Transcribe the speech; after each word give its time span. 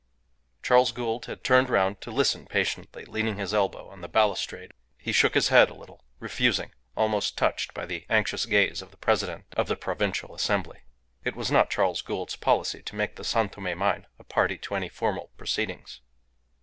Charles 0.63 0.91
Gould 0.91 1.27
had 1.27 1.43
turned 1.43 1.69
round 1.69 2.01
to 2.01 2.09
listen 2.09 2.47
patiently, 2.47 3.05
leaning 3.05 3.37
his 3.37 3.53
elbow 3.53 3.87
on 3.89 4.01
the 4.01 4.07
balustrade. 4.09 4.71
He 4.97 5.11
shook 5.11 5.35
his 5.35 5.49
head 5.49 5.69
a 5.69 5.75
little, 5.75 6.03
refusing, 6.17 6.71
almost 6.97 7.37
touched 7.37 7.75
by 7.75 7.85
the 7.85 8.07
anxious 8.09 8.47
gaze 8.47 8.81
of 8.81 8.89
the 8.89 8.97
President 8.97 9.45
of 9.55 9.67
the 9.67 9.75
Provincial 9.75 10.33
Assembly. 10.33 10.79
It 11.23 11.35
was 11.35 11.51
not 11.51 11.69
Charles 11.69 12.01
Gould's 12.01 12.35
policy 12.35 12.81
to 12.81 12.95
make 12.95 13.15
the 13.15 13.23
San 13.23 13.49
Tome 13.49 13.77
mine 13.77 14.07
a 14.17 14.23
party 14.23 14.57
to 14.57 14.73
any 14.73 14.89
formal 14.89 15.29
proceedings. 15.37 16.01